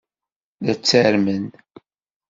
[0.65, 1.45] La ttarmen.